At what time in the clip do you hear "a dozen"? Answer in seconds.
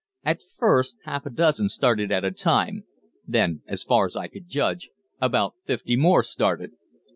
1.27-1.69